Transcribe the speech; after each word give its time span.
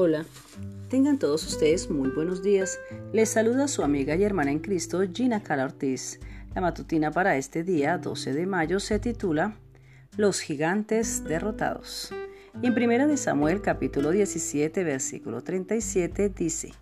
Hola, 0.00 0.24
tengan 0.88 1.18
todos 1.18 1.44
ustedes 1.44 1.90
muy 1.90 2.10
buenos 2.10 2.40
días. 2.40 2.78
Les 3.12 3.30
saluda 3.30 3.66
su 3.66 3.82
amiga 3.82 4.14
y 4.14 4.22
hermana 4.22 4.52
en 4.52 4.60
Cristo, 4.60 5.02
Gina 5.12 5.42
Cala 5.42 5.64
Ortiz. 5.64 6.20
La 6.54 6.60
matutina 6.60 7.10
para 7.10 7.36
este 7.36 7.64
día, 7.64 7.98
12 7.98 8.32
de 8.32 8.46
mayo, 8.46 8.78
se 8.78 9.00
titula 9.00 9.56
Los 10.16 10.38
gigantes 10.38 11.24
derrotados. 11.24 12.14
en 12.62 12.74
primera 12.74 13.08
de 13.08 13.16
Samuel 13.16 13.60
capítulo 13.60 14.12
17, 14.12 14.84
versículo 14.84 15.42
37 15.42 16.28
dice, 16.28 16.74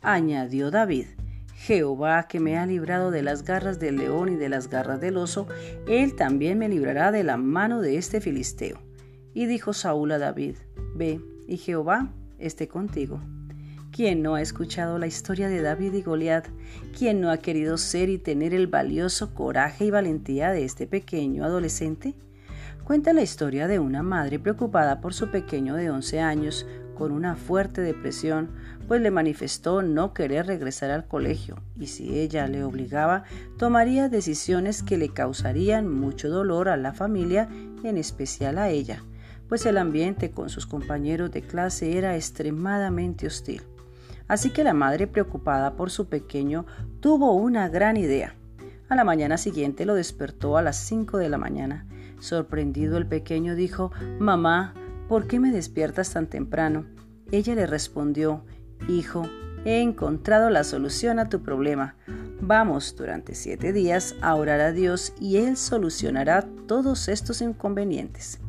Añadió 0.00 0.70
David, 0.70 1.08
Jehová 1.56 2.28
que 2.28 2.40
me 2.40 2.56
ha 2.56 2.64
librado 2.64 3.10
de 3.10 3.20
las 3.20 3.44
garras 3.44 3.78
del 3.78 3.96
león 3.96 4.30
y 4.30 4.36
de 4.36 4.48
las 4.48 4.70
garras 4.70 5.02
del 5.02 5.18
oso, 5.18 5.46
él 5.86 6.16
también 6.16 6.58
me 6.58 6.70
librará 6.70 7.12
de 7.12 7.24
la 7.24 7.36
mano 7.36 7.82
de 7.82 7.98
este 7.98 8.22
filisteo. 8.22 8.80
Y 9.34 9.44
dijo 9.44 9.74
Saúl 9.74 10.12
a 10.12 10.18
David, 10.18 10.56
Ve, 10.94 11.20
y 11.46 11.58
Jehová 11.58 12.10
esté 12.46 12.68
contigo. 12.68 13.20
¿Quién 13.90 14.22
no 14.22 14.34
ha 14.34 14.42
escuchado 14.42 14.98
la 14.98 15.06
historia 15.06 15.48
de 15.48 15.62
David 15.62 15.94
y 15.94 16.02
Goliat? 16.02 16.48
¿Quién 16.98 17.20
no 17.20 17.30
ha 17.30 17.36
querido 17.36 17.78
ser 17.78 18.08
y 18.08 18.18
tener 18.18 18.52
el 18.52 18.66
valioso 18.66 19.34
coraje 19.34 19.84
y 19.84 19.90
valentía 19.90 20.50
de 20.50 20.64
este 20.64 20.86
pequeño 20.86 21.44
adolescente? 21.44 22.14
Cuenta 22.82 23.12
la 23.12 23.22
historia 23.22 23.68
de 23.68 23.78
una 23.78 24.02
madre 24.02 24.38
preocupada 24.38 25.00
por 25.00 25.14
su 25.14 25.30
pequeño 25.30 25.76
de 25.76 25.90
11 25.90 26.20
años, 26.20 26.66
con 26.94 27.12
una 27.12 27.36
fuerte 27.36 27.80
depresión, 27.80 28.50
pues 28.86 29.00
le 29.00 29.10
manifestó 29.10 29.82
no 29.82 30.12
querer 30.12 30.46
regresar 30.46 30.90
al 30.90 31.06
colegio 31.06 31.56
y 31.78 31.86
si 31.86 32.18
ella 32.18 32.46
le 32.46 32.64
obligaba, 32.64 33.24
tomaría 33.58 34.08
decisiones 34.08 34.82
que 34.82 34.98
le 34.98 35.08
causarían 35.08 35.88
mucho 35.88 36.28
dolor 36.28 36.68
a 36.68 36.76
la 36.76 36.92
familia, 36.92 37.48
en 37.82 37.96
especial 37.96 38.58
a 38.58 38.70
ella, 38.70 39.02
pues 39.54 39.66
el 39.66 39.78
ambiente 39.78 40.32
con 40.32 40.48
sus 40.48 40.66
compañeros 40.66 41.30
de 41.30 41.40
clase 41.40 41.96
era 41.96 42.16
extremadamente 42.16 43.28
hostil. 43.28 43.62
Así 44.26 44.50
que 44.50 44.64
la 44.64 44.74
madre, 44.74 45.06
preocupada 45.06 45.76
por 45.76 45.92
su 45.92 46.08
pequeño, 46.08 46.66
tuvo 46.98 47.34
una 47.34 47.68
gran 47.68 47.96
idea. 47.96 48.34
A 48.88 48.96
la 48.96 49.04
mañana 49.04 49.38
siguiente 49.38 49.86
lo 49.86 49.94
despertó 49.94 50.56
a 50.56 50.62
las 50.62 50.76
5 50.78 51.18
de 51.18 51.28
la 51.28 51.38
mañana. 51.38 51.86
Sorprendido 52.18 52.98
el 52.98 53.06
pequeño 53.06 53.54
dijo, 53.54 53.92
Mamá, 54.18 54.74
¿por 55.08 55.28
qué 55.28 55.38
me 55.38 55.52
despiertas 55.52 56.12
tan 56.12 56.26
temprano? 56.26 56.86
Ella 57.30 57.54
le 57.54 57.68
respondió, 57.68 58.44
Hijo, 58.88 59.22
he 59.64 59.82
encontrado 59.82 60.50
la 60.50 60.64
solución 60.64 61.20
a 61.20 61.28
tu 61.28 61.44
problema. 61.44 61.94
Vamos 62.40 62.96
durante 62.96 63.36
siete 63.36 63.72
días 63.72 64.16
a 64.20 64.34
orar 64.34 64.60
a 64.60 64.72
Dios 64.72 65.12
y 65.20 65.36
Él 65.36 65.56
solucionará 65.56 66.44
todos 66.66 67.06
estos 67.06 67.40
inconvenientes. 67.40 68.40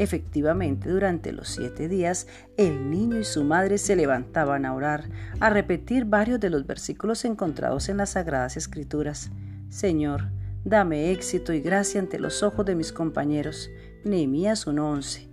Efectivamente, 0.00 0.88
durante 0.88 1.30
los 1.30 1.50
siete 1.50 1.86
días, 1.86 2.26
el 2.56 2.88
niño 2.88 3.18
y 3.18 3.24
su 3.24 3.44
madre 3.44 3.76
se 3.76 3.96
levantaban 3.96 4.64
a 4.64 4.72
orar, 4.72 5.10
a 5.40 5.50
repetir 5.50 6.06
varios 6.06 6.40
de 6.40 6.48
los 6.48 6.66
versículos 6.66 7.26
encontrados 7.26 7.90
en 7.90 7.98
las 7.98 8.12
Sagradas 8.12 8.56
Escrituras. 8.56 9.30
Señor, 9.68 10.30
dame 10.64 11.10
éxito 11.10 11.52
y 11.52 11.60
gracia 11.60 12.00
ante 12.00 12.18
los 12.18 12.42
ojos 12.42 12.64
de 12.64 12.76
mis 12.76 12.92
compañeros. 12.92 13.68
Nehemías 14.02 14.66
1:11. 14.66 15.28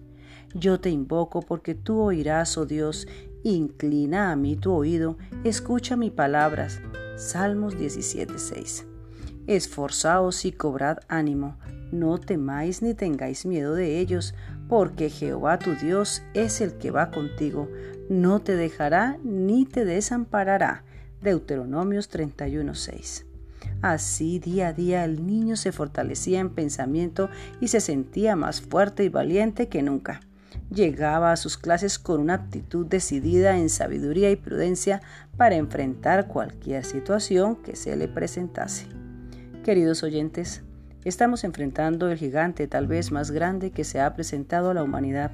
Yo 0.53 0.81
te 0.81 0.89
invoco 0.89 1.41
porque 1.41 1.73
tú 1.73 2.01
oirás, 2.01 2.57
oh 2.57 2.65
Dios, 2.65 3.07
inclina 3.43 4.33
a 4.33 4.35
mí 4.35 4.57
tu 4.57 4.73
oído, 4.73 5.17
escucha 5.45 5.95
mis 5.95 6.11
palabras. 6.11 6.81
Salmos 7.15 7.77
17:6. 7.77 8.85
Esforzaos 9.47 10.43
y 10.43 10.51
cobrad 10.51 10.97
ánimo, 11.07 11.57
no 11.91 12.17
temáis 12.17 12.81
ni 12.81 12.93
tengáis 12.93 13.45
miedo 13.45 13.73
de 13.73 13.99
ellos, 13.99 14.33
porque 14.67 15.09
Jehová 15.09 15.59
tu 15.59 15.75
Dios 15.75 16.23
es 16.33 16.61
el 16.61 16.77
que 16.77 16.91
va 16.91 17.11
contigo, 17.11 17.69
no 18.09 18.39
te 18.39 18.55
dejará 18.55 19.17
ni 19.23 19.65
te 19.65 19.85
desamparará. 19.85 20.83
Deuteronomios 21.21 22.09
31:6. 22.09 23.25
Así 23.81 24.39
día 24.39 24.69
a 24.69 24.73
día 24.73 25.05
el 25.05 25.25
niño 25.25 25.55
se 25.55 25.71
fortalecía 25.71 26.39
en 26.39 26.49
pensamiento 26.49 27.29
y 27.59 27.67
se 27.67 27.79
sentía 27.79 28.35
más 28.35 28.61
fuerte 28.61 29.03
y 29.03 29.09
valiente 29.09 29.67
que 29.67 29.83
nunca. 29.83 30.21
Llegaba 30.69 31.31
a 31.31 31.37
sus 31.37 31.57
clases 31.57 31.97
con 31.97 32.19
una 32.19 32.33
actitud 32.33 32.85
decidida 32.85 33.57
en 33.57 33.69
sabiduría 33.69 34.31
y 34.31 34.35
prudencia 34.35 35.01
para 35.37 35.55
enfrentar 35.55 36.27
cualquier 36.27 36.83
situación 36.83 37.55
que 37.55 37.75
se 37.75 37.95
le 37.95 38.07
presentase. 38.07 38.87
Queridos 39.63 40.03
oyentes, 40.03 40.63
estamos 41.05 41.43
enfrentando 41.43 42.09
el 42.09 42.17
gigante 42.17 42.67
tal 42.67 42.87
vez 42.87 43.11
más 43.11 43.31
grande 43.31 43.71
que 43.71 43.83
se 43.83 43.99
ha 43.99 44.13
presentado 44.13 44.69
a 44.69 44.73
la 44.73 44.83
humanidad, 44.83 45.31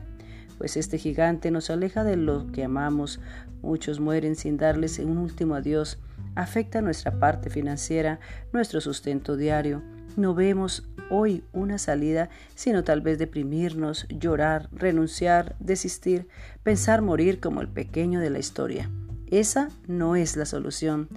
pues 0.58 0.78
este 0.78 0.98
gigante 0.98 1.52
nos 1.52 1.70
aleja 1.70 2.04
de 2.04 2.16
lo 2.16 2.52
que 2.52 2.64
amamos, 2.64 3.20
muchos 3.62 4.00
mueren 4.00 4.36
sin 4.36 4.58
darles 4.58 5.00
un 5.00 5.18
último 5.18 5.56
adiós, 5.56 6.00
afecta 6.36 6.82
nuestra 6.82 7.20
parte 7.20 7.50
financiera, 7.50 8.20
nuestro 8.52 8.82
sustento 8.82 9.36
diario, 9.36 9.82
no 10.16 10.36
vemos 10.36 10.88
hoy 11.10 11.44
una 11.54 11.78
salida, 11.78 12.30
sino 12.56 12.84
tal 12.84 13.02
vez 13.02 13.18
deprimirnos, 13.18 14.08
llorar, 14.10 14.70
renunciar, 14.72 15.56
desistir, 15.60 16.28
pensar 16.64 17.02
morir 17.02 17.40
como 17.40 17.62
el 17.62 17.68
pequeño 17.68 18.20
de 18.20 18.30
la 18.30 18.40
historia. 18.40 18.90
Esa 19.34 19.70
no 19.88 20.16
es 20.16 20.38
la 20.38 20.46
solución. 20.46 21.10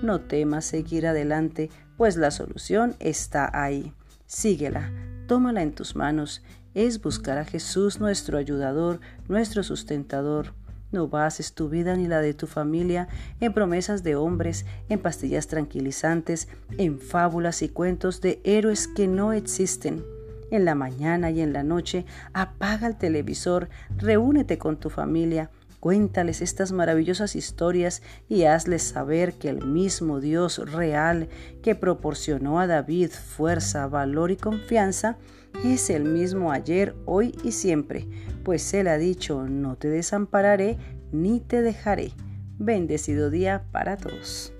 No 0.00 0.20
temas 0.20 0.64
seguir 0.64 1.08
adelante, 1.08 1.70
pues 1.96 2.16
la 2.16 2.30
solución 2.30 2.94
está 3.00 3.50
ahí. 3.52 3.92
Síguela, 4.26 4.92
tómala 5.26 5.60
en 5.60 5.72
tus 5.72 5.96
manos. 5.96 6.44
Es 6.74 7.02
buscar 7.02 7.36
a 7.36 7.44
Jesús 7.44 7.98
nuestro 7.98 8.38
ayudador, 8.38 9.00
nuestro 9.26 9.64
sustentador. 9.64 10.54
No 10.92 11.08
bases 11.08 11.52
tu 11.52 11.68
vida 11.68 11.96
ni 11.96 12.06
la 12.06 12.20
de 12.20 12.32
tu 12.32 12.46
familia 12.46 13.08
en 13.40 13.52
promesas 13.52 14.04
de 14.04 14.14
hombres, 14.14 14.66
en 14.88 15.00
pastillas 15.00 15.48
tranquilizantes, 15.48 16.46
en 16.78 17.00
fábulas 17.00 17.60
y 17.62 17.68
cuentos 17.68 18.20
de 18.20 18.40
héroes 18.44 18.86
que 18.86 19.08
no 19.08 19.32
existen. 19.32 20.04
En 20.52 20.64
la 20.64 20.76
mañana 20.76 21.32
y 21.32 21.40
en 21.40 21.52
la 21.52 21.64
noche 21.64 22.06
apaga 22.34 22.86
el 22.86 22.96
televisor, 22.96 23.68
reúnete 23.96 24.58
con 24.58 24.76
tu 24.76 24.90
familia, 24.90 25.50
Cuéntales 25.84 26.40
estas 26.40 26.72
maravillosas 26.72 27.36
historias 27.36 28.00
y 28.26 28.44
hazles 28.44 28.82
saber 28.82 29.34
que 29.34 29.50
el 29.50 29.66
mismo 29.66 30.18
Dios 30.18 30.56
real 30.72 31.28
que 31.62 31.74
proporcionó 31.74 32.58
a 32.58 32.66
David 32.66 33.10
fuerza, 33.10 33.86
valor 33.86 34.30
y 34.30 34.36
confianza 34.36 35.18
es 35.62 35.90
el 35.90 36.04
mismo 36.04 36.52
ayer, 36.52 36.94
hoy 37.04 37.34
y 37.44 37.52
siempre, 37.52 38.08
pues 38.44 38.72
Él 38.72 38.88
ha 38.88 38.96
dicho, 38.96 39.46
no 39.46 39.76
te 39.76 39.90
desampararé 39.90 40.78
ni 41.12 41.40
te 41.40 41.60
dejaré. 41.60 42.12
Bendecido 42.58 43.28
día 43.28 43.66
para 43.70 43.98
todos. 43.98 44.54